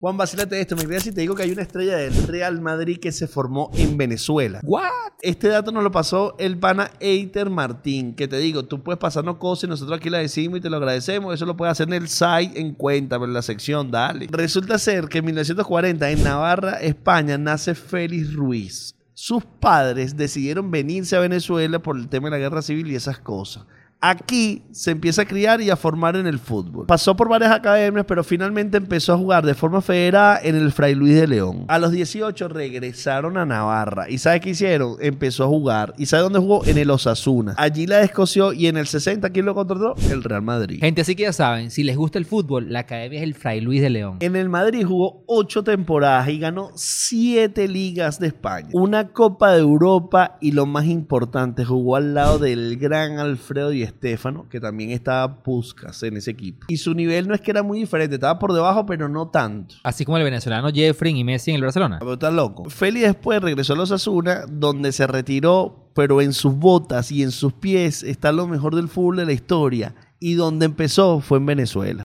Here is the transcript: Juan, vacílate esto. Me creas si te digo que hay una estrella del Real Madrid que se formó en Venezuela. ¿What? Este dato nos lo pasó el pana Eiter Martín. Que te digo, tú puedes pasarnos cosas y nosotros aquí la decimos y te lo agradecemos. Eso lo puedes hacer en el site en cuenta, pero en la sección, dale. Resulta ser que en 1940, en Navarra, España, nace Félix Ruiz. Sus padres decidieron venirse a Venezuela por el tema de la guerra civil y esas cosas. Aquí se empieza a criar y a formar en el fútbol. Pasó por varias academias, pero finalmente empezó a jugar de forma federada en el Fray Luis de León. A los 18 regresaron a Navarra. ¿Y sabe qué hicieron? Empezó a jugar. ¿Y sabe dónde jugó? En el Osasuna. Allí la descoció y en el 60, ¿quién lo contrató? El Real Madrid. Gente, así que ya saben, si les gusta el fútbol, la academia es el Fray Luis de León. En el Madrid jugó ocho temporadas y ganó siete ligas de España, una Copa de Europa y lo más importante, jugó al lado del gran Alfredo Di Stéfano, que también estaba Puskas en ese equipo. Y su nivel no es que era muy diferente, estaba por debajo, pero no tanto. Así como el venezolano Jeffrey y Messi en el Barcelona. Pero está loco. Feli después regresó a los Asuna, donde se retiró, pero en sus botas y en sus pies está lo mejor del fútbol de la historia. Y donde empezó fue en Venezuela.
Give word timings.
Juan, 0.00 0.16
vacílate 0.16 0.58
esto. 0.58 0.76
Me 0.76 0.86
creas 0.86 1.02
si 1.02 1.12
te 1.12 1.20
digo 1.20 1.34
que 1.34 1.42
hay 1.42 1.50
una 1.50 1.60
estrella 1.60 1.98
del 1.98 2.26
Real 2.26 2.58
Madrid 2.62 2.98
que 2.98 3.12
se 3.12 3.28
formó 3.28 3.70
en 3.74 3.98
Venezuela. 3.98 4.60
¿What? 4.62 4.88
Este 5.20 5.48
dato 5.48 5.72
nos 5.72 5.82
lo 5.82 5.90
pasó 5.90 6.36
el 6.38 6.58
pana 6.58 6.90
Eiter 7.00 7.50
Martín. 7.50 8.14
Que 8.14 8.26
te 8.26 8.38
digo, 8.38 8.64
tú 8.64 8.82
puedes 8.82 8.98
pasarnos 8.98 9.36
cosas 9.36 9.64
y 9.64 9.66
nosotros 9.66 9.98
aquí 9.98 10.08
la 10.08 10.16
decimos 10.16 10.56
y 10.56 10.62
te 10.62 10.70
lo 10.70 10.78
agradecemos. 10.78 11.34
Eso 11.34 11.44
lo 11.44 11.54
puedes 11.54 11.72
hacer 11.72 11.88
en 11.88 12.02
el 12.02 12.08
site 12.08 12.58
en 12.58 12.72
cuenta, 12.72 13.16
pero 13.16 13.26
en 13.26 13.34
la 13.34 13.42
sección, 13.42 13.90
dale. 13.90 14.26
Resulta 14.30 14.78
ser 14.78 15.06
que 15.06 15.18
en 15.18 15.26
1940, 15.26 16.10
en 16.10 16.24
Navarra, 16.24 16.80
España, 16.80 17.36
nace 17.36 17.74
Félix 17.74 18.32
Ruiz. 18.32 18.94
Sus 19.12 19.44
padres 19.44 20.16
decidieron 20.16 20.70
venirse 20.70 21.14
a 21.14 21.20
Venezuela 21.20 21.78
por 21.78 21.98
el 21.98 22.08
tema 22.08 22.28
de 22.28 22.38
la 22.38 22.38
guerra 22.38 22.62
civil 22.62 22.90
y 22.90 22.94
esas 22.94 23.18
cosas. 23.18 23.66
Aquí 24.02 24.62
se 24.72 24.92
empieza 24.92 25.22
a 25.22 25.24
criar 25.26 25.60
y 25.60 25.68
a 25.68 25.76
formar 25.76 26.16
en 26.16 26.26
el 26.26 26.38
fútbol. 26.38 26.86
Pasó 26.86 27.14
por 27.16 27.28
varias 27.28 27.52
academias, 27.52 28.06
pero 28.08 28.24
finalmente 28.24 28.78
empezó 28.78 29.12
a 29.12 29.18
jugar 29.18 29.44
de 29.44 29.52
forma 29.52 29.82
federada 29.82 30.40
en 30.42 30.56
el 30.56 30.72
Fray 30.72 30.94
Luis 30.94 31.16
de 31.16 31.28
León. 31.28 31.66
A 31.68 31.78
los 31.78 31.92
18 31.92 32.48
regresaron 32.48 33.36
a 33.36 33.44
Navarra. 33.44 34.08
¿Y 34.08 34.16
sabe 34.16 34.40
qué 34.40 34.50
hicieron? 34.50 34.96
Empezó 35.00 35.44
a 35.44 35.48
jugar. 35.48 35.92
¿Y 35.98 36.06
sabe 36.06 36.22
dónde 36.22 36.38
jugó? 36.38 36.64
En 36.64 36.78
el 36.78 36.90
Osasuna. 36.90 37.54
Allí 37.58 37.86
la 37.86 37.98
descoció 37.98 38.54
y 38.54 38.68
en 38.68 38.78
el 38.78 38.86
60, 38.86 39.28
¿quién 39.30 39.44
lo 39.44 39.54
contrató? 39.54 39.94
El 40.10 40.22
Real 40.22 40.40
Madrid. 40.40 40.80
Gente, 40.80 41.02
así 41.02 41.14
que 41.14 41.24
ya 41.24 41.34
saben, 41.34 41.70
si 41.70 41.82
les 41.82 41.98
gusta 41.98 42.18
el 42.18 42.24
fútbol, 42.24 42.72
la 42.72 42.80
academia 42.80 43.18
es 43.18 43.24
el 43.24 43.34
Fray 43.34 43.60
Luis 43.60 43.82
de 43.82 43.90
León. 43.90 44.16
En 44.20 44.34
el 44.34 44.48
Madrid 44.48 44.82
jugó 44.86 45.24
ocho 45.26 45.62
temporadas 45.62 46.26
y 46.30 46.38
ganó 46.38 46.70
siete 46.74 47.68
ligas 47.68 48.18
de 48.18 48.28
España, 48.28 48.70
una 48.72 49.08
Copa 49.08 49.52
de 49.52 49.60
Europa 49.60 50.38
y 50.40 50.52
lo 50.52 50.64
más 50.64 50.86
importante, 50.86 51.66
jugó 51.66 51.96
al 51.96 52.14
lado 52.14 52.38
del 52.38 52.78
gran 52.78 53.18
Alfredo 53.18 53.68
Di 53.68 53.89
Stéfano, 53.90 54.48
que 54.48 54.60
también 54.60 54.90
estaba 54.90 55.42
Puskas 55.42 56.02
en 56.02 56.16
ese 56.16 56.30
equipo. 56.30 56.66
Y 56.68 56.78
su 56.78 56.94
nivel 56.94 57.28
no 57.28 57.34
es 57.34 57.40
que 57.40 57.50
era 57.50 57.62
muy 57.62 57.80
diferente, 57.80 58.14
estaba 58.14 58.38
por 58.38 58.52
debajo, 58.52 58.86
pero 58.86 59.08
no 59.08 59.28
tanto. 59.28 59.76
Así 59.82 60.04
como 60.04 60.18
el 60.18 60.24
venezolano 60.24 60.70
Jeffrey 60.72 61.16
y 61.16 61.24
Messi 61.24 61.50
en 61.50 61.56
el 61.56 61.62
Barcelona. 61.62 61.98
Pero 61.98 62.14
está 62.14 62.30
loco. 62.30 62.68
Feli 62.70 63.00
después 63.00 63.40
regresó 63.42 63.74
a 63.74 63.76
los 63.76 63.90
Asuna, 63.90 64.44
donde 64.48 64.92
se 64.92 65.06
retiró, 65.06 65.90
pero 65.94 66.20
en 66.20 66.32
sus 66.32 66.54
botas 66.54 67.12
y 67.12 67.22
en 67.22 67.30
sus 67.30 67.52
pies 67.52 68.02
está 68.02 68.32
lo 68.32 68.46
mejor 68.46 68.74
del 68.74 68.88
fútbol 68.88 69.16
de 69.16 69.26
la 69.26 69.32
historia. 69.32 69.94
Y 70.22 70.34
donde 70.34 70.66
empezó 70.66 71.20
fue 71.20 71.38
en 71.38 71.46
Venezuela. 71.46 71.98